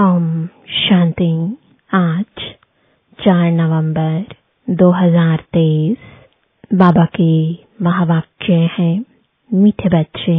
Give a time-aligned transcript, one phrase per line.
[0.00, 1.56] ओम शांति।
[1.90, 2.42] आज
[3.18, 4.34] 4 नवंबर
[4.68, 5.96] 2023
[6.74, 7.32] बाबा के
[7.82, 9.04] महावाक्य हैं,
[9.50, 10.36] मीठे बच्चे,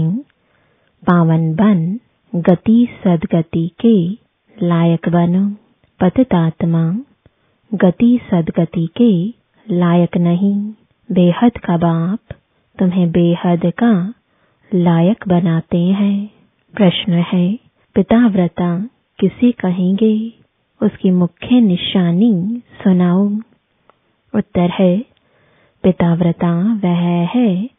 [1.04, 2.00] पावन बन
[2.36, 3.94] गति सदगति के
[4.64, 5.44] लायक बनो
[6.00, 6.84] पतितात्मा
[7.72, 9.12] गति सदगति के
[9.76, 10.56] लायक नहीं,
[11.10, 12.36] बेहद का बाप
[12.80, 13.94] तुम्हें बेहद का
[14.76, 16.30] लायक बनाते हैं।
[16.74, 17.60] प्रश्न है
[17.96, 18.72] पिताव्रता
[19.22, 20.34] किसे कहेंगे?
[20.84, 23.30] उसकी मुख्य निशानी सुनाओ
[24.36, 25.06] उत्तर है,
[25.84, 27.70] पिताव्रता वह है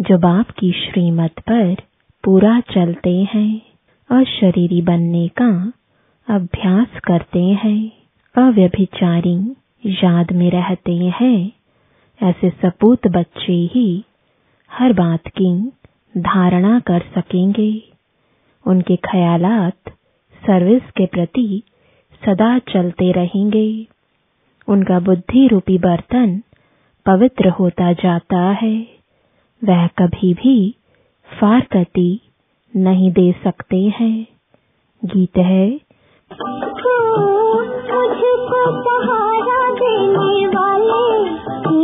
[0.00, 1.76] जो बाप की श्रीमत पर
[2.24, 3.62] पूरा चलते हैं
[4.10, 5.72] अशरीरी बनने का
[6.28, 7.92] अभ्यास करते हैं।
[8.34, 11.52] अव्यभिचारी याद में रहते हैं।
[12.22, 14.04] ऐसे सपूत बच्चे ही
[14.72, 15.72] हर बात की
[16.16, 17.82] धारणा कर सकेंगे।
[18.66, 19.97] उनके ख्यालात
[20.46, 21.62] सर्विस के प्रति
[22.24, 23.86] सदा चलते रहेंगे।
[24.68, 26.42] उनका बुद्धि रूपी बर्तन
[27.06, 28.86] पवित्र होता जाता है।
[29.64, 30.74] वह कभी भी
[31.40, 32.20] फारकती
[32.76, 34.26] नहीं दे सकते हैं।
[35.04, 35.80] गीत है।
[39.80, 40.48] देने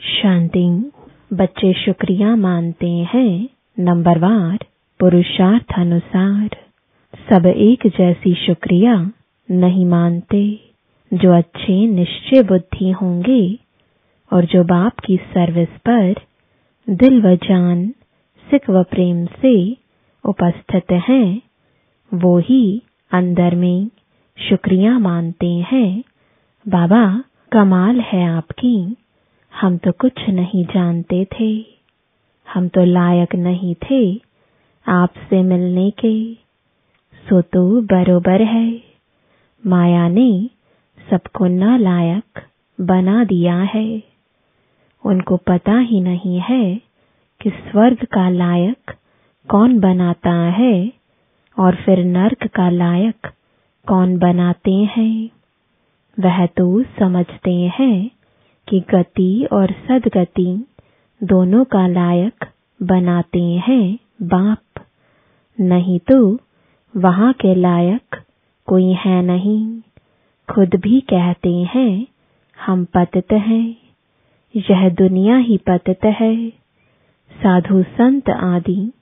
[0.00, 0.90] शांति।
[1.32, 4.58] बच्चे शुक्रिया मानते हैं। नंबरवार
[5.00, 6.48] पुरुषार्थ अनुसार
[7.30, 9.10] सब एक जैसी शुक्रिया
[9.50, 10.60] नहीं मानते।
[11.14, 13.58] जो अच्छे, निश्चय बुद्धि होंगे
[14.32, 16.14] और जो बाप की सर्विस पर
[16.90, 17.88] दिल व जान,
[18.50, 19.76] सिख व प्रेम से
[20.24, 21.42] उपस्थित हैं,
[22.14, 23.88] वो ही अंदर में
[24.38, 26.04] शुक्रिया मानते हैं।
[26.68, 28.96] बाबा, कमाल है आपकी।
[29.60, 31.66] हम तो कुछ नहीं जानते थे।
[32.54, 34.20] हम तो लायक नहीं थे
[34.86, 36.34] आपसे मिलने के।
[37.28, 38.82] सो तो बरोबर है।
[39.66, 40.50] माया ने
[41.10, 42.42] सबको नालायक
[42.80, 44.02] बना दिया है।
[45.06, 46.74] उनको पता ही नहीं है
[47.40, 48.94] कि स्वर्ग का लायक
[49.48, 50.92] कौन बनाता है
[51.58, 53.30] और फिर नर्क का लायक
[53.88, 55.30] कौन बनाते हैं?
[56.20, 58.10] वह तो समझते हैं
[58.68, 60.66] कि गति और सदगति
[61.22, 62.44] दोनों का लायक
[62.82, 64.86] बनाते हैं बाप।
[65.60, 66.38] नहीं तो
[66.96, 68.22] वहाँ के लायक
[68.66, 69.80] कोई है नहीं।
[70.50, 72.06] खुद भी कहते हैं,
[72.66, 73.76] हम पतित हैं।
[74.56, 76.50] यह दुनिया ही पतित है।
[77.32, 78.92] साधु संत आदि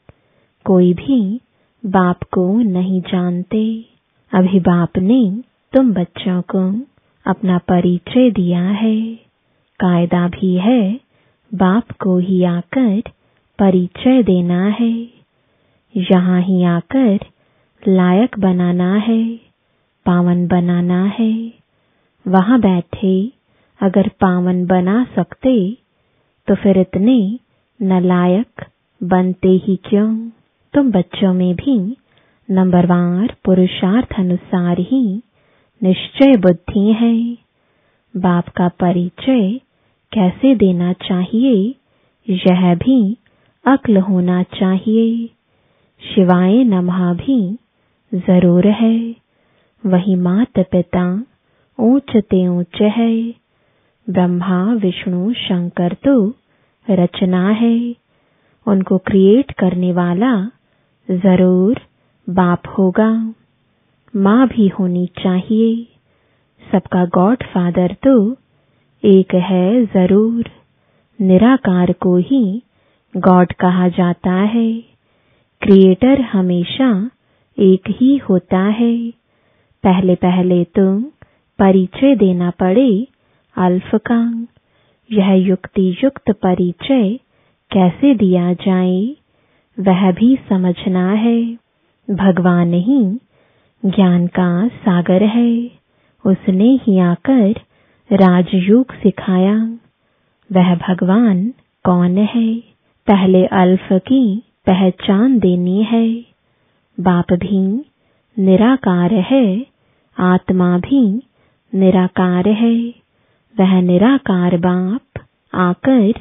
[0.64, 1.41] कोई भी
[1.86, 3.86] बाप को नहीं जानते।
[4.32, 5.42] अभी बाप ने
[5.72, 6.60] तुम बच्चों को
[7.26, 9.14] अपना परिचय दिया है।
[9.80, 11.00] कायदा भी है,
[11.54, 13.00] बाप को ही आकर
[13.58, 14.92] परिचय देना है।
[15.94, 17.18] यहाँ ही आकर
[17.88, 19.24] लायक बनाना है,
[20.06, 21.32] पावन बनाना है।
[22.26, 23.32] वहाँ बैठे
[23.80, 25.76] अगर पावन बना सकते
[26.48, 27.38] तो फिर इतने
[27.80, 28.64] नलायक
[29.02, 30.28] बनते ही क्यों?
[30.74, 31.78] तुम बच्चों में भी
[32.50, 35.22] नंबरवार पुरुषार्थ अनुसार ही
[35.83, 37.34] निश्चय बुद्धि है।
[38.16, 39.61] बाप का परिचय
[40.12, 41.75] कैसे देना चाहिए,
[42.31, 43.16] यह भी
[43.66, 45.27] अक्ल होना चाहिए।
[46.03, 47.59] शिवाय नमः भी
[48.15, 49.15] ज़रूर है।
[49.87, 51.25] वही मात पिता
[51.78, 53.34] ऊंचते ऊंच है।
[54.10, 56.34] ब्रह्मा, विष्णु, शंकर तो
[56.91, 57.94] रचना है।
[58.66, 60.50] उनको क्रिएट करने वाला
[61.10, 61.81] ज़रूर
[62.30, 63.10] बाप होगा,
[64.14, 65.72] माँ भी होनी चाहिए।
[66.62, 68.14] सबका गॉड फादर तो
[69.04, 70.50] एक है ज़रूर।
[71.18, 72.42] निराकार को ही
[73.14, 74.70] गॉड कहा जाता है।
[75.62, 76.91] क्रिएटर हमेशा
[77.59, 78.94] एक ही होता है।
[79.84, 80.84] पहले पहले तो
[81.59, 82.91] परिचय देना पड़े
[83.56, 84.21] अल्फ का।
[85.10, 87.18] यह युक्ति युक्त परिचय
[87.71, 89.00] कैसे दिया जाए,
[89.78, 91.70] वह भी समझना है।
[92.10, 93.18] भगवान ही
[93.86, 95.71] ज्ञान का सागर है।
[96.27, 97.54] उसने ही आकर
[98.12, 99.78] राजयोग सिखाया।
[100.53, 101.54] वह भगवान
[101.84, 102.54] कौन है?
[103.07, 106.15] पहले अल्फ की पहचान देनी है।
[107.01, 107.84] बाप भी
[108.39, 109.66] निराकार है,
[110.18, 111.22] आत्मा भी
[111.74, 112.95] निराकार है।
[113.60, 115.21] वह निराकार बाप
[115.54, 116.12] आकर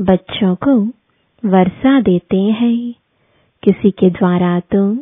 [0.00, 0.80] बच्चों को
[1.48, 2.94] वर्षा देते हैं।
[3.62, 4.98] किसी के द्वारा तुम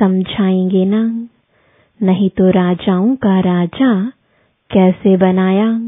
[0.00, 1.28] समझाएँगे ना।
[2.02, 4.12] नहीं तो राजाओं का राजा
[4.70, 5.78] कैसे बनाया?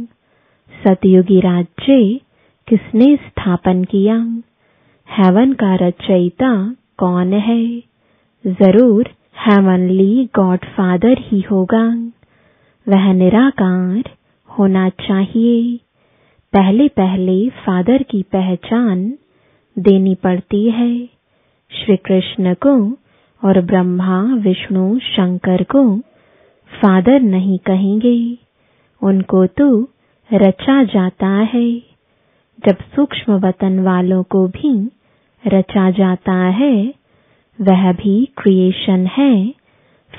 [0.84, 2.20] सतयुगी राज्य
[2.68, 4.16] किसने स्थापन किया?
[5.10, 7.82] हेवन का रचयिता कौन है?
[8.46, 9.08] ज़रूर
[9.48, 12.10] हेवनली गॉडफादर ही होगा।
[12.88, 14.10] वह निराकार
[14.58, 15.80] होना चाहिए।
[16.52, 19.18] पहले पहले फादर की पहचान
[19.78, 21.06] देनी पड़ती है।
[21.70, 22.98] श्री कृष्ण को
[23.44, 25.98] और ब्रह्मा, विष्णु, शंकर को
[26.82, 28.38] फादर नहीं कहेंगे।
[29.02, 29.88] उनको तो
[30.32, 31.78] रचा जाता है।
[32.66, 34.90] जब सूक्ष्म वतन वालों को भी
[35.46, 36.94] रचा जाता है,
[37.60, 39.54] वह भी क्रिएशन है।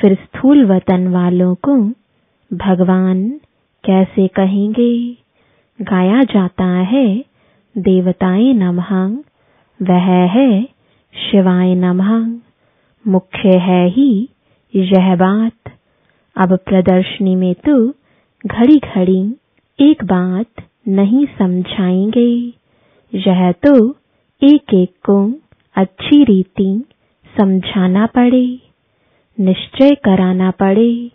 [0.02, 1.78] फिर स्थूल वतन वालों को
[2.54, 3.30] भगवान
[3.84, 5.18] कैसे कहेंगे?
[5.82, 7.26] गाया जाता है,
[7.78, 9.10] देवताएँ नमः,
[9.82, 10.64] वह है
[11.32, 12.47] शिवाय नमः।
[13.08, 14.30] मुख्य है ही
[14.76, 15.72] यह बात।
[16.36, 17.90] अब प्रदर्शनी में तो
[18.46, 19.22] घड़ी घड़ी
[19.80, 22.54] एक बात नहीं समझाएँगे।
[23.14, 23.74] यह तो
[24.42, 25.34] एक एक को
[25.76, 26.86] अच्छी रीति
[27.38, 28.60] समझाना पड़े,
[29.40, 31.12] निश्चय कराना पड़े।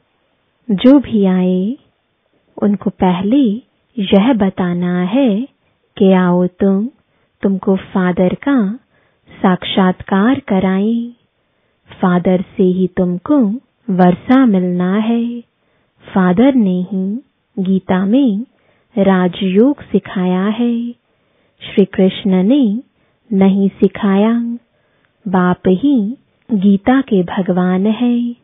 [0.68, 1.76] जो भी आए,
[2.62, 3.42] उनको पहले
[3.96, 5.48] यह बताना है
[5.96, 6.88] कि आओ तुम,
[7.42, 8.74] तुमको फादर का
[9.30, 11.12] साक्षात्कार कराएँ।
[12.00, 13.38] फादर से ही तुमको
[13.90, 15.40] वर्षा मिलना है।
[16.14, 17.20] फादर ने ही
[17.58, 18.46] गीता में
[18.98, 20.92] राजयोग सिखाया है।
[21.62, 22.82] श्री कृष्ण ने
[23.32, 24.58] नहीं सिखाया।
[25.28, 26.16] बाप ही
[26.52, 28.36] गीता के भगवान है।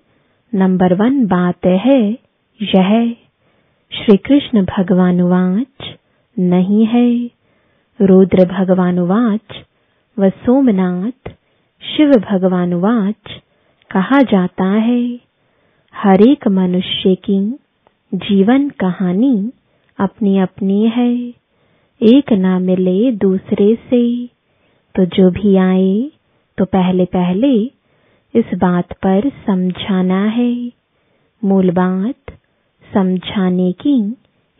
[0.54, 2.18] नंबर वन बात है
[2.62, 3.16] यह
[3.92, 5.94] श्री कृष्ण भगवानुवाच
[6.38, 7.30] नहीं है।
[8.06, 9.64] रुद्र भगवानुवाच
[10.18, 11.37] व सोमनाथ
[11.88, 13.30] शिव भगवानुवाच
[13.90, 15.02] कहा जाता है
[15.94, 17.38] हर एक मनुष्य की
[18.12, 19.52] जीवन कहानी
[19.98, 21.12] अपनी अपनी है।
[22.00, 24.02] एक ना मिले दूसरे से
[24.94, 26.10] तो जो भी आए
[26.58, 27.52] तो पहले पहले
[28.34, 30.52] इस बात पर समझाना है।
[31.42, 32.36] मूल बात,
[32.94, 33.96] समझाने की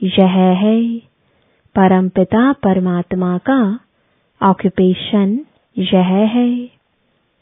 [0.02, 0.98] यह है,
[1.74, 3.60] परमपिता परमात्मा का
[4.40, 5.38] ऑक्यूपेशन
[5.76, 6.77] यह है।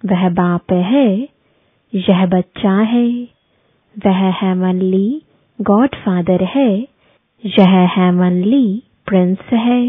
[0.05, 1.29] वह बाप है,
[1.95, 3.09] यह बच्चा है,
[4.07, 5.23] वह हेवनली
[5.61, 6.89] गॉड फादर है,
[7.45, 9.87] यह हेवनली प्रिंस है,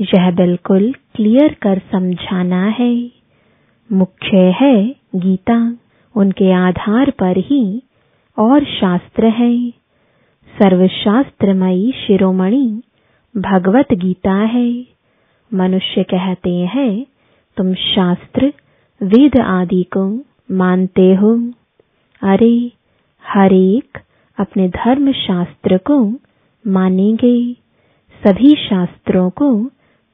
[0.00, 3.10] यह बिल्कुल क्लियर कर समझाना है।
[3.92, 5.76] मुख्य है गीता,
[6.16, 7.82] उनके आधार पर ही
[8.38, 9.70] और शास्त्र है।
[10.54, 12.82] सर्वशास्त्रमयी शिरोमणि
[13.36, 14.86] भगवत गीता है।
[15.54, 17.06] मनुष्य कहते हैं,
[17.56, 18.52] तुम शास्त्र
[19.00, 20.04] वेद आदि को
[20.50, 21.32] मानते हो
[22.22, 22.70] अरे,
[23.24, 23.98] हर एक
[24.38, 25.98] अपने धर्म शास्त्र को
[26.64, 27.36] मानेंगे।
[28.22, 29.48] सभी शास्त्रों को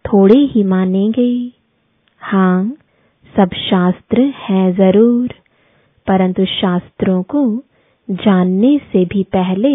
[0.04, 1.30] थोड़े ही मानेंगे।
[2.22, 2.64] हाँ
[3.34, 5.28] सब शास्त्र हैं ज़रूर,
[6.06, 7.44] परंतु शास्त्रों को
[8.08, 9.74] जानने से भी पहले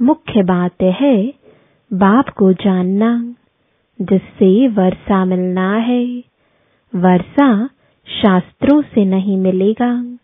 [0.00, 1.16] मुख्य बात है
[1.90, 3.10] बाप को जानना,
[3.98, 6.04] जिससे वर्षा मिलना है।
[6.92, 7.48] वर्षा
[8.08, 10.18] शास्त्रों से नहीं मिलेगा।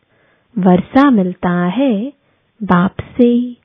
[0.58, 2.12] वर्षा मिलता है
[2.62, 3.56] बाप से।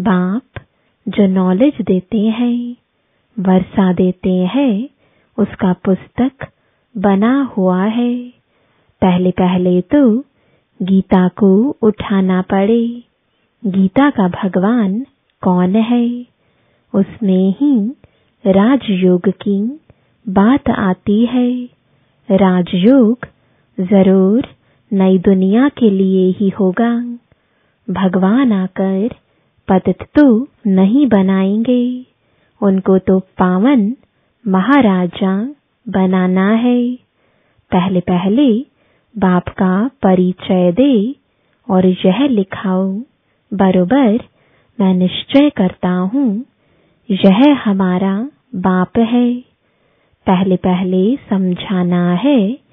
[0.00, 0.60] बाप
[1.08, 2.76] जो नॉलेज देते हैं,
[3.38, 4.88] वर्षा देते हैं,
[5.38, 6.32] उसका पुस्तक
[6.96, 8.28] बना हुआ है।
[9.00, 10.24] पहले पहले तो
[10.82, 13.02] गीता को उठाना पड़े।
[13.66, 15.06] गीता का भगवान
[15.40, 16.26] कौन है?
[16.94, 17.88] उसमें ही
[18.46, 19.80] राजयोग की
[20.28, 21.64] बात आती है।
[22.30, 23.18] राजयोग
[23.78, 24.46] ज़रूर
[24.92, 26.90] नई दुनिया के लिए ही होगा।
[27.90, 29.08] भगवान आकर
[29.68, 32.06] पतित तो नहीं बनाएँगे।
[32.60, 33.94] उनको तो पावन
[34.46, 35.54] महाराजा
[35.88, 36.94] बनाना है।
[37.70, 38.66] पहले पहले
[39.14, 41.14] बाप का परिचय दे
[41.68, 42.88] और यह लिखाओ,
[43.52, 44.18] बरोबर
[44.78, 46.44] मैं निश्चय करता हूँ,
[47.10, 48.16] यह हमारा
[48.54, 49.34] बाप है।
[50.26, 52.63] पहले पहले समझाना है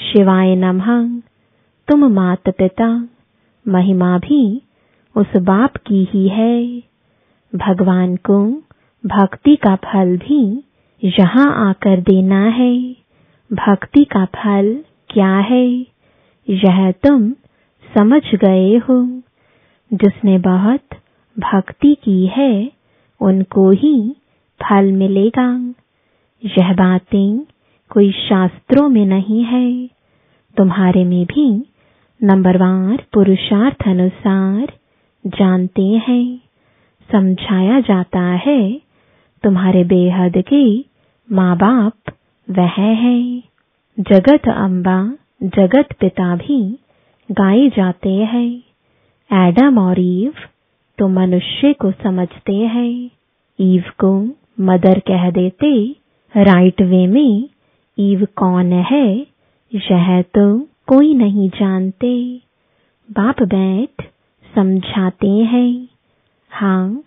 [0.00, 1.20] शिवाय नमः।
[1.88, 3.08] तुम मात पिता
[3.68, 4.62] महिमा भी
[5.16, 6.82] उस बाप की ही है।
[7.54, 8.62] भगवान को
[9.06, 10.64] भक्ति का फल भी
[11.04, 12.92] यहाँ आकर देना है।
[13.52, 15.68] भक्ति का फल क्या है?
[16.48, 17.32] यह तुम
[17.98, 19.22] समझ गए हो।
[19.92, 20.80] जिसने बहुत
[21.38, 22.72] भक्ति की है,
[23.20, 24.16] उनको ही
[24.62, 25.74] फल मिलेगा।
[26.44, 27.40] यह बातें
[27.90, 29.86] कोई शास्त्रों में नहीं है।
[30.56, 31.64] तुम्हारे में भी
[32.22, 34.72] नंबरवार पुरुषार्थ अनुसार
[35.26, 36.40] जानते हैं।
[37.12, 38.80] समझाया जाता है,
[39.42, 40.84] तुम्हारे बेहद के
[41.32, 42.12] माँ बाप
[42.50, 43.42] वह है।
[44.00, 46.78] जगत अम्बा, जगत पिता भी
[47.30, 48.62] गाए जाते हैं।
[49.30, 50.32] एडम और ईव
[50.98, 53.10] तो मनुष्य को समझते हैं।
[53.60, 55.96] ईव को मदर कह देते,
[56.36, 57.48] राइट वे में
[57.98, 59.06] ईव कौन है
[59.72, 60.44] यह तो
[60.86, 62.12] कोई नहीं जानते।
[63.08, 64.02] बाप बैठ
[64.46, 65.88] समझाते हैं।
[66.50, 67.02] हाँ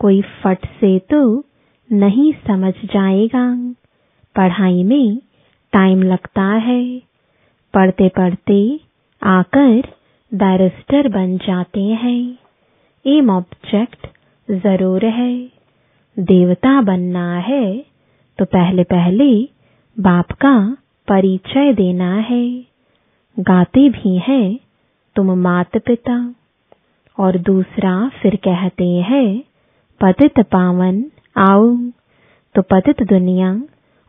[0.00, 1.22] कोई फट से तो
[1.90, 3.46] नहीं समझ जाएगा।
[4.36, 5.16] पढ़ाई में
[5.72, 6.84] टाइम लगता है।
[7.74, 8.60] पढ़ते पढ़ते
[9.22, 9.82] आकर
[10.32, 12.38] बैरिस्टर बन जाते हैं।
[13.04, 14.06] एम ऑब्जेक्ट
[14.48, 15.34] ज़रूर है।
[16.16, 17.66] देवता बनना है
[18.38, 19.32] तो पहले पहले
[19.96, 20.56] बाप का
[21.08, 22.44] परिचय देना है।
[23.36, 24.58] गाते भी हैं
[25.16, 26.16] तुम मात पिता
[27.18, 29.42] और दूसरा फिर कहते हैं,
[30.00, 31.04] पतित पावन
[31.36, 31.76] आओ।
[32.54, 33.50] तो पतित दुनिया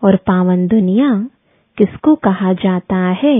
[0.01, 1.09] और पावन दुनिया
[1.77, 3.37] किसको कहा जाता है?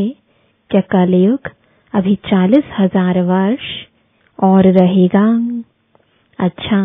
[0.72, 1.50] क्या कलयुग
[1.94, 3.72] अभी चालीस हज़ार वर्ष
[4.40, 5.28] और रहेगा?
[6.40, 6.82] अच्छा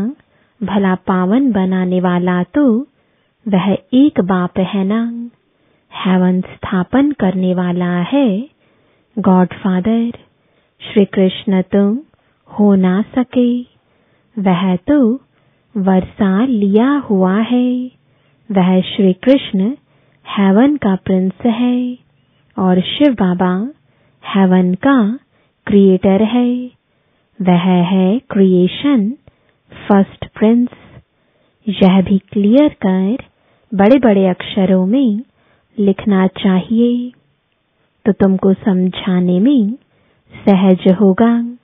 [0.60, 2.64] भला पावन बनाने वाला तो
[3.46, 5.02] वह एक बाप है ना?
[5.92, 8.28] हेवन स्थापन करने वाला है।
[9.16, 10.10] गॉड फादर
[10.80, 11.82] श्री कृष्ण तो
[12.48, 13.60] हो ना सके।
[14.36, 14.98] वह तो
[15.74, 17.90] वर्षा लिया हुआ है।
[18.50, 19.70] वह श्री कृष्ण
[20.26, 21.98] हेवन का प्रिंस है
[22.56, 23.52] और शिव बाबा
[24.24, 25.18] हेवन का
[25.66, 26.50] क्रिएटर है।
[27.38, 29.10] वह है क्रिएशन
[29.72, 30.68] फ़र्स्ट प्रिंस
[31.66, 33.24] यह भी क्लियर कर
[33.72, 35.20] बड़े बड़े अक्षरों में
[35.78, 37.12] लिखना चाहिए
[38.04, 39.72] तो तुमको समझाने में
[40.46, 41.56] सहज होगा।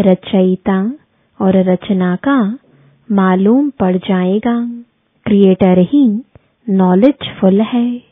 [0.00, 0.94] रचयिता
[1.40, 2.58] और रचना का
[3.12, 4.82] मालूम पड़ जाएगा।
[5.26, 6.22] क्रिएटर ही
[6.68, 8.02] नॉलेजफुल है।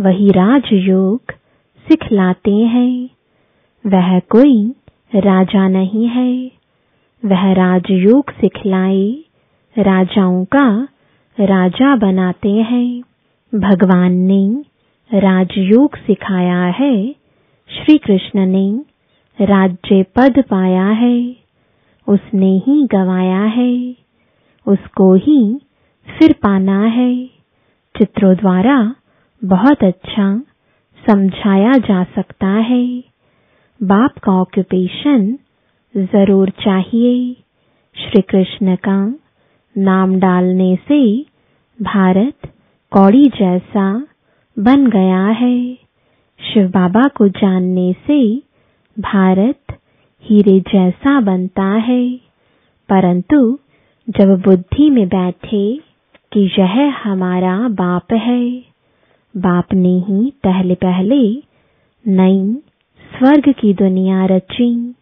[0.00, 1.20] वही राजयोग
[1.88, 3.08] सिखलाते हैं।
[3.86, 4.74] वह कोई
[5.14, 6.50] राजा नहीं है।
[7.24, 9.24] वह राजयोग सिखलाए,
[9.78, 10.88] राजाओं का
[11.40, 13.02] राजा बनाते हैं।
[13.52, 14.64] भगवान ने
[15.18, 17.12] राजयोग सिखाया है
[17.70, 18.84] श्री कृष्ण ने
[19.38, 21.36] राज्य पद पाया है,
[22.08, 23.96] उसने ही गवाया है,
[24.66, 25.60] उसको ही
[26.08, 27.26] फिर पाना है।
[27.94, 28.94] चित्रों द्वारा
[29.44, 30.42] बहुत अच्छा
[31.08, 32.84] समझाया जा सकता है।
[33.80, 35.38] बाप का ऑक्यूपेशन
[35.94, 37.36] ज़रूर चाहिए।
[37.96, 39.14] श्री कृष्ण का
[39.78, 41.26] नाम डालने से
[41.78, 42.52] भारत
[42.92, 44.06] कौड़ी जैसा
[44.58, 45.74] बन गया है।
[46.40, 48.36] शिव बाबा को जानने से
[48.98, 49.60] भारत
[50.24, 52.16] हीरे जैसा बनता है।
[52.88, 53.58] परंतु
[54.08, 55.80] जब बुद्धि में बैठे
[56.32, 58.50] कि यह हमारा बाप है,
[59.36, 61.42] बाप ने ही पहले पहले
[62.08, 62.54] नई
[63.18, 64.94] स्वर्ग की दुनिया रची।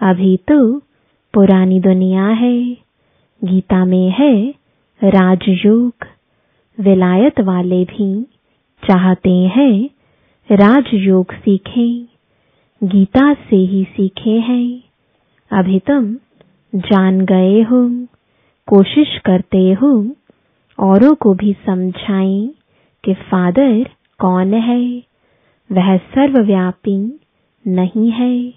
[0.00, 0.78] अभी तो
[1.34, 2.76] पुरानी दुनिया है,
[3.44, 4.54] गीता में है
[5.04, 5.92] राजयोग।
[6.82, 8.22] विलायत वाले भी
[8.82, 9.90] चाहते हैं,
[10.50, 12.04] राजयोग सीखें,
[12.84, 14.82] गीता से ही सीखे हैं।
[15.50, 16.14] अभी तुम
[16.74, 18.06] जान गए हो,
[18.68, 19.92] कोशिश करते हो,
[20.78, 22.50] औरों को भी समझाएँ
[23.04, 23.84] कि फादर
[24.18, 25.02] कौन है।
[25.72, 27.20] वह सर्वव्यापी
[27.66, 28.54] नहीं है।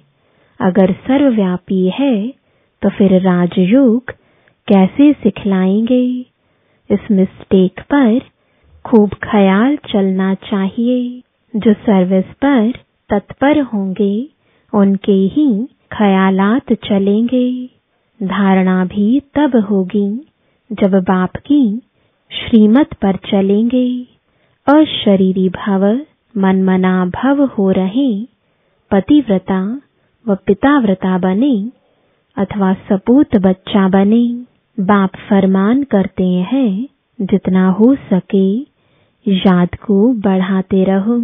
[0.60, 2.28] अगर सर्वव्यापी है
[2.82, 4.04] तो फिर राजयोग
[4.68, 6.35] कैसे सिखलाएँगे?
[6.92, 8.20] इस मिस्टेक पर
[8.86, 11.22] खूब ख्याल चलना चाहिए,
[11.56, 12.72] जो सर्विस पर
[13.10, 14.30] तत्पर होंगे,
[14.74, 17.70] उनके ही ख्यालात चलेंगे।
[18.24, 20.28] धारणा भी तब होगी
[20.72, 21.82] जब बाप की
[22.32, 24.08] श्रीमत पर चलेंगे।
[24.68, 26.00] अशरीरी भव,
[26.38, 28.24] मनमना भव हो रहे,
[28.92, 29.82] पतिव्रता
[30.28, 31.72] व पिताव्रता बने,
[32.38, 36.88] अथवा सपूत बच्चा बने। बाप फरमान करते हैं,
[37.22, 38.60] जितना हो सके,
[39.28, 41.20] याद को बढ़ाते रहो।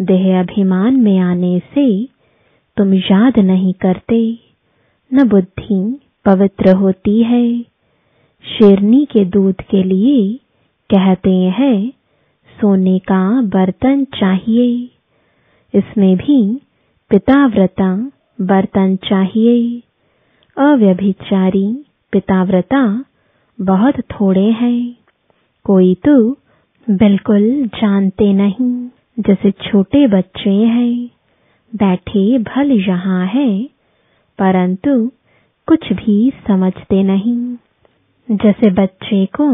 [0.00, 2.08] देह अभिमान में आने से
[2.76, 4.38] तुम याद नहीं करते।
[5.14, 7.62] न बुद्धि पवित्र होती है।
[8.44, 10.34] शेरनी के दूध के लिए
[10.90, 11.92] कहते हैं,
[12.60, 14.90] सोने का बर्तन चाहिए।
[15.74, 16.60] इसमें भी
[17.10, 19.82] पिताव्रता बर्तन चाहिए।
[20.56, 23.04] अव्यभिचारी पिताव्रता
[23.58, 24.96] बहुत थोड़े हैं।
[25.64, 26.30] कोई तो
[26.86, 28.88] बिल्कुल जानते नहीं,
[29.20, 31.10] जैसे छोटे बच्चे हैं।
[31.72, 33.64] बैठे भल यहाँ है,
[34.38, 35.10] परंतु
[35.68, 37.56] कुछ भी समझते नहीं।
[38.28, 39.46] जैसे बच्चे को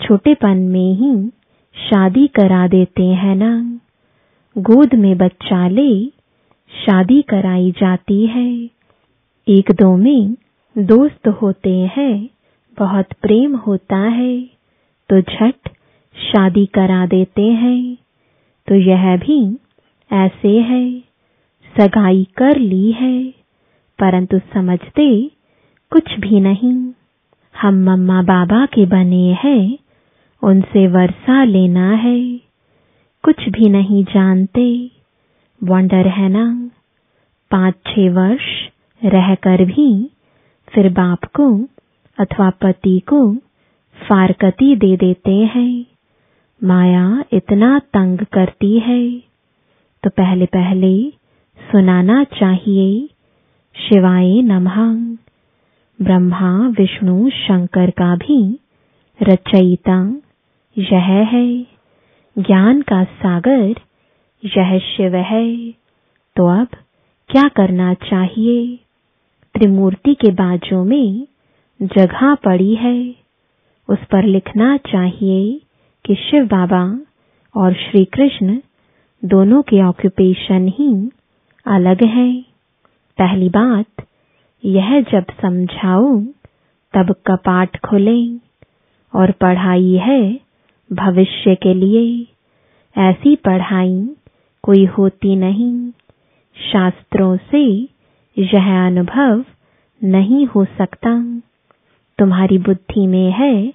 [0.00, 1.28] छोटेपन में ही
[1.76, 3.80] शादी करा देते हैं ना।
[4.56, 6.04] गोद में बच्चा ले
[6.72, 8.48] शादी कराई जाती है।
[9.46, 10.34] एक दो में
[10.76, 12.28] दोस्त होते हैं,
[12.78, 14.36] बहुत प्रेम होता है
[15.10, 15.68] तो झट
[16.16, 17.96] शादी करा देते हैं
[18.68, 19.38] तो यह भी
[20.10, 21.00] ऐसे है,
[21.74, 23.22] सगाई कर ली है,
[23.98, 25.06] परंतु समझते
[25.92, 26.74] कुछ भी नहीं।
[27.54, 29.78] हम मम्मा बाबा के बने हैं,
[30.42, 32.20] उनसे वर्षा लेना है,
[33.24, 34.64] कुछ भी नहीं जानते।
[35.60, 36.46] वंडर है ना
[37.50, 38.48] पाँच छह वर्ष
[39.02, 39.90] रहकर भी
[40.74, 41.64] फिर बाप को
[42.18, 43.34] अथवा पति को
[44.08, 45.84] फारकती दे देते हैं।
[46.64, 49.18] माया इतना तंग करती है।
[50.02, 51.10] तो पहले पहले
[51.72, 53.08] सुनाना चाहिए,
[53.76, 55.16] शिवाय नमः।
[56.04, 58.58] ब्रह्मा, विष्णु, शंकर का भी
[59.22, 60.16] रचयिता
[60.78, 61.62] यह है।
[62.38, 63.74] ज्ञान का सागर
[64.44, 65.70] यह शिव है।
[66.36, 66.68] तो अब
[67.28, 68.78] क्या करना चाहिए?
[69.54, 71.26] त्रिमूर्ति के बाजू में
[71.82, 73.14] जगह पड़ी है।
[73.88, 75.60] उस पर लिखना चाहिए
[76.04, 77.00] कि शिव बाबा
[77.56, 78.60] और श्री कृष्ण
[79.24, 81.10] दोनों के ऑक्यूपेशन ही
[81.66, 82.42] अलग है।
[83.18, 84.06] पहली बात,
[84.64, 86.20] यह जब समझाओ
[86.94, 88.36] तब कपाट खुले
[89.14, 90.40] और पढ़ाई है
[90.92, 92.26] भविष्य के लिए।
[92.98, 94.08] ऐसी पढ़ाई
[94.62, 95.90] कोई होती नहीं।
[96.72, 97.91] शास्त्रों से
[98.38, 99.44] यह अनुभव
[100.04, 101.40] नहीं हो सकता।
[102.18, 103.72] तुम्हारी बुद्धि में है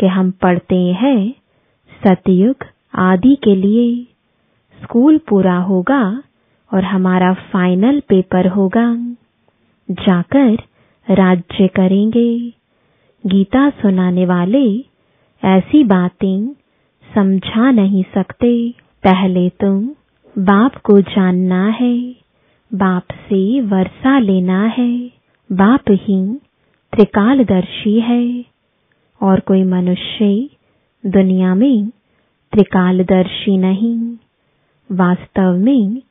[0.00, 1.34] कि हम पढ़ते हैं
[2.06, 2.56] सतयुग
[2.94, 4.06] आदि के लिए।
[4.82, 6.22] स्कूल पूरा होगा
[6.74, 8.96] और हमारा फाइनल पेपर होगा।
[9.90, 10.58] जाकर
[11.14, 12.52] राज्य करेंगे।
[13.26, 14.84] गीता सुनाने वाले
[15.44, 16.48] ऐसी बातें
[17.14, 18.70] समझा नहीं सकते।
[19.04, 19.88] पहले तुम
[20.38, 22.14] बाप को जानना है।
[22.74, 25.10] बाप से वर्षा लेना है
[25.52, 26.34] बाप ही
[26.92, 28.44] त्रिकालदर्शी है।
[29.22, 30.48] और कोई मनुष्य
[31.06, 31.88] दुनिया में
[32.52, 34.16] त्रिकालदर्शी नहीं,
[34.92, 36.02] वास्तव में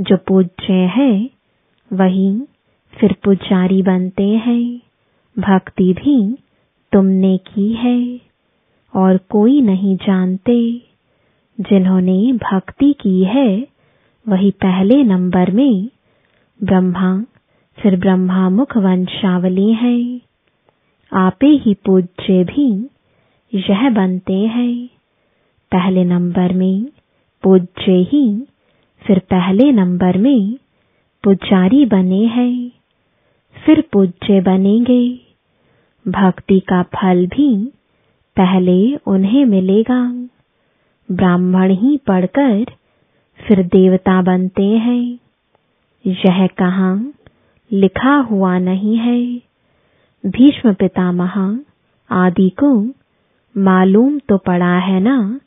[0.00, 1.30] जो पूज्य है,
[1.92, 2.40] वही
[3.00, 4.80] फिर पुजारी बनते हैं।
[5.38, 6.38] भक्ति भी
[6.92, 8.20] तुमने की है,
[8.96, 10.82] और कोई नहीं जानते।
[11.60, 13.66] जिन्होंने भक्ति की है,
[14.28, 15.88] वही पहले नंबर में
[16.62, 17.24] ब्रह्मा
[17.78, 20.20] फिर ब्रह्मा मुख वंशावली है।
[21.12, 22.90] आपे ही पूज्य भी
[23.54, 24.86] यह बनते हैं।
[25.72, 26.86] पहले नंबर में
[27.42, 28.46] पूज्य ही,
[29.06, 30.56] फिर पहले नंबर में
[31.24, 32.70] पुजारी बने हैं।
[33.66, 35.20] फिर पूज्य बनेंगे।
[36.08, 37.66] भक्ति का फल भी
[38.36, 40.28] पहले उन्हें मिलेगा।
[41.12, 42.64] ब्राह्मण ही पढ़कर
[43.36, 45.18] फिर देवता बनते हैं।
[46.06, 47.12] यह कहाँ
[47.72, 49.42] लिखा हुआ नहीं है?
[50.30, 51.60] भीष्म पितामह,
[52.10, 52.86] आदि को
[53.60, 55.40] मालूम तो पड़ा है ना?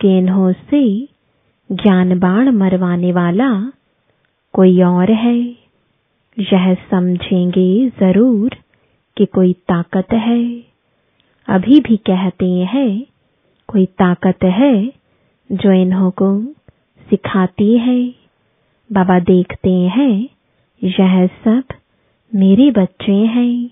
[0.00, 1.08] कि इन्हों से
[1.72, 3.72] ज्ञान बाण मरवाने वाला
[4.52, 5.38] कोई और है?
[6.38, 8.50] यह समझेंगे ज़रूर
[9.16, 10.62] कि कोई ताकत है।
[11.48, 13.06] अभी भी कहते हैं,
[13.68, 14.92] कोई ताकत है
[15.52, 16.44] जो इन्हों को
[17.10, 18.29] सिखाती है।
[18.90, 20.28] बाबा देखते हैं,
[20.82, 21.62] यह सब
[22.32, 23.70] मेरे बच्चे हैं।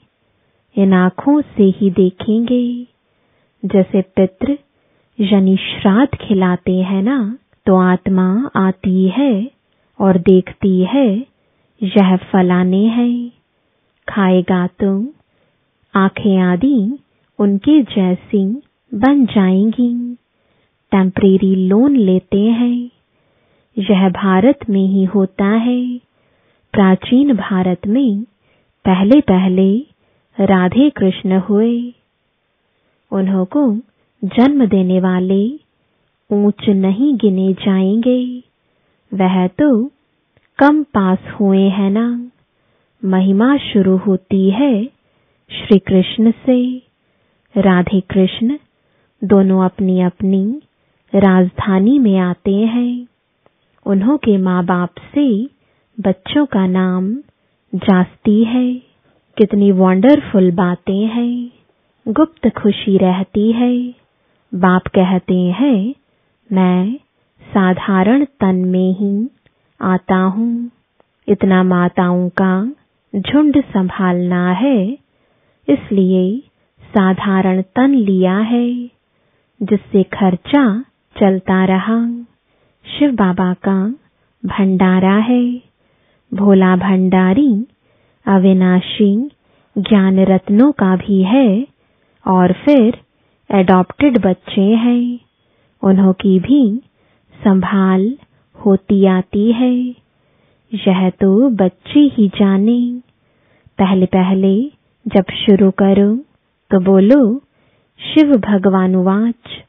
[0.76, 2.62] इन आँखों से ही देखेंगे।
[3.62, 4.56] जैसे पितृ
[5.18, 7.16] यानी श्राद्ध खिलाते हैं ना
[7.66, 9.32] तो आत्मा आती है
[10.00, 11.08] और देखती है,
[11.80, 13.30] यह फलाने हैं।
[14.08, 14.92] खाएगा तो
[15.94, 16.98] आँखें आदि
[17.38, 18.44] उनके जैसी
[18.92, 19.92] बन जाएँगी।
[20.92, 22.97] टेम्परेरी लोन लेते हैं।
[23.78, 25.98] यह भारत में ही होता है।
[26.72, 28.22] प्राचीन भारत में
[28.84, 29.78] पहले पहले
[30.40, 31.94] राधे कृष्ण हुए।
[33.12, 33.76] उन्हों को
[34.24, 35.50] जन्म देने वाले
[36.32, 38.42] ऊंच नहीं गिने जाएँगे।
[39.14, 39.90] वह तो
[40.58, 42.30] कम पास हुए हैं ना।
[43.04, 44.84] महिमा शुरू होती है
[45.50, 46.82] श्री कृष्ण से।
[47.56, 48.58] राधे कृष्ण
[49.24, 50.62] दोनों अपनी अपनी
[51.14, 53.06] राजधानी में आते हैं।
[53.86, 55.44] उन्हों के माँ बाप से
[56.00, 57.14] बच्चों का नाम
[57.74, 58.74] जास्ती है।
[59.36, 61.50] कितनी वंडरफुल बातें हैं।
[62.08, 63.94] गुप्त खुशी रहती है।
[64.54, 65.94] बाप कहते हैं,
[66.52, 66.96] मैं
[67.42, 69.30] साधारण तन में ही
[69.80, 70.70] आता हूँ।
[71.28, 72.72] इतना माताओं का
[73.16, 74.98] झुंड संभालना है।
[75.68, 76.42] इसलिए
[76.82, 78.74] साधारण तन लिया है,
[79.62, 80.84] जिससे खर्चा
[81.20, 82.24] चलता रहा।
[82.88, 83.94] शिव बाबा का
[84.44, 85.62] भंडारा है।
[86.34, 87.66] भोला भंडारी,
[88.26, 89.30] अविनाशी
[89.78, 91.66] ज्ञान रत्नों का भी है
[92.26, 92.98] और फिर
[93.50, 95.18] एडॉप्टेड बच्चे हैं।
[95.82, 96.82] उन्हों की भी
[97.44, 98.18] संभाल
[98.66, 99.74] होती आती है।
[100.74, 103.00] यह तो बच्चे ही जाने।
[103.78, 104.64] पहले पहले
[105.06, 106.16] जब शुरू करो
[106.70, 107.42] तो बोलो,
[108.00, 109.64] शिव भगवानुवाच।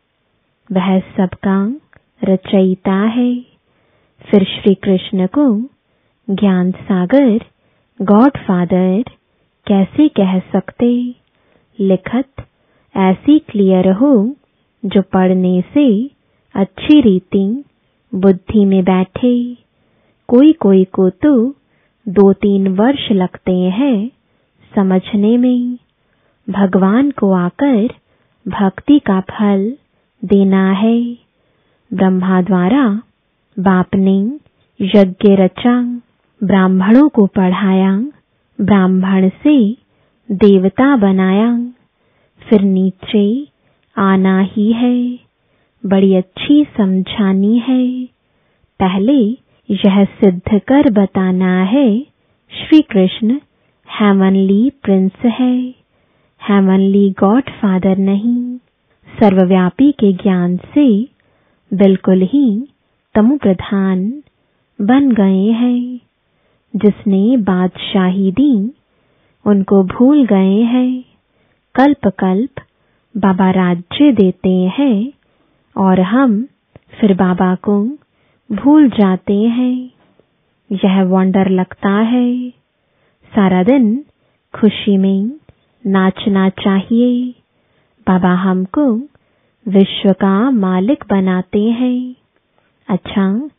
[0.71, 1.75] वह सबका
[2.23, 3.45] रचयिता है।
[4.31, 5.61] फिर श्री कृष्ण को
[6.29, 7.39] ज्ञान सागर
[8.01, 9.03] गॉड फादर
[9.67, 11.15] कैसे कह सकते?
[11.79, 12.45] लिखत,
[12.97, 14.35] ऐसी क्लियर हो,
[14.85, 16.09] जो पढ़ने से
[16.55, 17.63] अच्छी रीति
[18.15, 19.57] बुद्धि में बैठे।
[20.27, 21.55] कोई कोई को तो
[22.07, 24.11] दो तीन वर्ष लगते हैं
[24.75, 25.77] समझने में।
[26.49, 27.89] भगवान को आकर
[28.47, 29.77] भक्ति का फल
[30.25, 31.28] देना है।
[31.93, 33.01] ब्रह्मा द्वारा
[33.59, 34.39] बाप ने
[34.81, 35.81] यज्ञ रचा,
[36.43, 37.97] ब्राह्मणों को पढ़ाया,
[38.61, 39.77] ब्राह्मण से
[40.31, 41.71] देवता बनाया।
[42.49, 43.47] फिर नीचे
[43.97, 45.19] आना ही है,
[45.85, 48.05] बड़ी अच्छी समझानी है।
[48.79, 49.29] पहले
[49.71, 52.01] यह सिद्ध कर बताना है
[52.51, 53.39] श्री कृष्ण
[54.01, 55.69] हेवनली प्रिंस है।
[56.49, 58.57] हेवनली गॉड फादर नहीं।
[59.19, 61.18] सर्वव्यापी के ज्ञान से
[61.73, 62.67] बिल्कुल ही
[63.15, 64.23] तमु प्रधान
[64.81, 65.99] बन गए हैं।
[66.75, 68.71] जिसने बादशाही दी,
[69.45, 71.03] उनको भूल गए हैं।
[71.75, 72.61] कल्प कल्प
[73.17, 75.11] बाबा राज्य देते हैं
[75.77, 76.47] और हम
[77.01, 77.85] फिर बाबा को
[78.51, 79.91] भूल जाते हैं।
[80.71, 82.49] यह वंडर लगता है।
[83.35, 84.05] सारा दिन
[84.55, 85.31] खुशी में
[85.85, 87.31] नाचना चाहिए।
[88.07, 89.01] बाबा हमको
[89.69, 92.15] विश्व का मालिक बनाते हैं।
[92.89, 93.49] अच्छा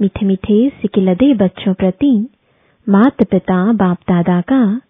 [0.00, 2.28] मीठे मीठे सिकिलदे बच्चों प्रति
[2.88, 4.80] माता पिता बाप दादा का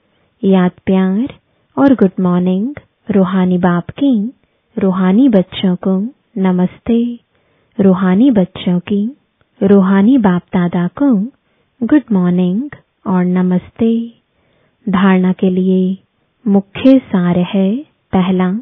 [0.45, 1.35] याद प्यार
[1.79, 2.75] और गुड मॉर्निंग,
[3.11, 4.33] रूहानी बाप की,
[4.79, 7.21] रूहानी बच्चों को नमस्ते।
[7.81, 9.17] रूहानी बच्चों की,
[9.63, 11.15] रूहानी बाप दादा को
[11.87, 12.71] गुड मॉर्निंग
[13.07, 14.15] और नमस्ते।
[14.89, 15.99] धारणा के लिए
[16.47, 17.77] मुख्य सार है
[18.13, 18.53] पहला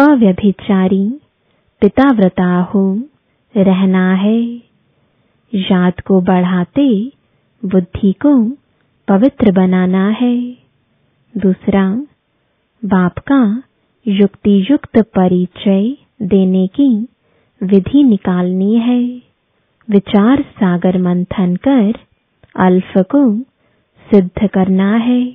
[0.00, 1.20] अव्यभिचारी,
[1.80, 3.02] पिताव्रता हो,
[3.56, 4.42] रहना है।
[5.54, 7.12] याद को बढ़ाते,
[7.64, 8.50] बुद्धि को
[9.08, 10.52] पवित्र बनाना है।
[11.36, 12.06] दूसरा,
[12.84, 13.62] बाप का
[14.06, 17.08] युक्ति युक्त परिचय देने की
[17.62, 19.22] विधि निकालनी है।
[19.90, 21.92] विचार सागर मंथन कर,
[22.56, 23.40] अल्फ को
[24.10, 25.34] सिद्ध करना है।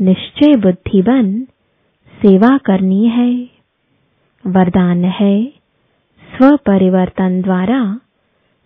[0.00, 1.44] निश्चय बुद्धि बन,
[2.26, 3.57] सेवा करनी है।
[4.44, 5.34] वरदान है
[6.22, 7.80] स्व परिवर्तन द्वारा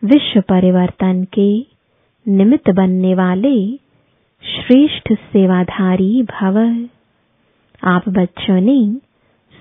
[0.02, 1.48] विश्व परिवर्तन के
[2.26, 3.54] निमित्त बनने वाले
[4.44, 6.58] श्रेष्ठ सेवाधारी भव।
[7.82, 8.78] आप बच्चों ने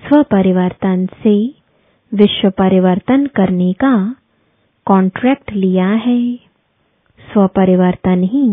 [0.02, 1.34] स्व परिवर्तन से
[2.12, 3.94] विश्व परिवर्तन करने का
[4.86, 6.34] कॉन्ट्रैक्ट लिया है।
[7.20, 8.48] स्व परिवर्तन ही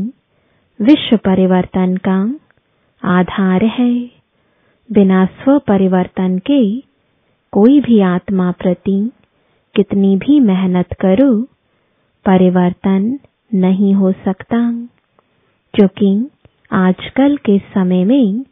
[0.79, 2.19] विश्व परिवर्तन का
[3.03, 3.93] आधार है।
[4.89, 6.88] बिना स्व परिवर्तन के
[7.51, 9.11] कोई भी आत्मा प्रति
[9.75, 11.43] कितनी भी मेहनत करो,
[12.25, 13.19] परिवर्तन
[13.53, 14.87] नहीं हो सकता।
[15.73, 16.29] क्योंकि
[16.71, 18.43] आजकल के समय में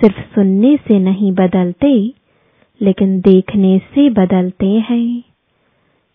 [0.00, 2.14] सिर्फ़ सुनने से नहीं बदलते,
[2.80, 5.22] लेकिन देखने से बदलते हैं।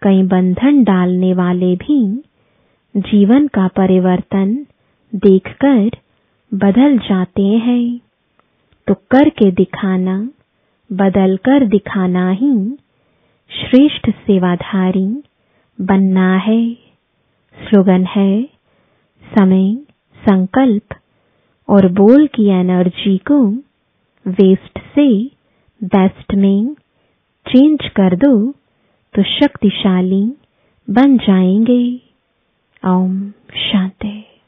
[0.02, 2.24] कई बंधन डालने वाले भी
[2.98, 4.66] जीवन का परिवर्तन
[5.16, 5.92] देखकर
[6.54, 8.00] बदल जाते हैं।
[8.88, 10.30] तो करके दिखाना
[10.94, 12.78] बदल कर दिखाना ही
[13.52, 15.24] श्रेष्ठ सेवाधारी
[15.82, 16.74] बनना है।
[17.58, 18.44] स्लोगन है,
[19.24, 19.76] समय,
[20.30, 20.96] संकल्प
[21.70, 23.40] और बोल की एनर्जी को
[24.28, 25.26] वेस्ट से
[25.84, 26.74] बेस्ट में
[27.48, 28.52] चेंज कर दो
[29.14, 30.34] तो शक्तिशाली
[30.90, 32.02] बन जाएँगे।
[32.88, 34.39] ओम शांति।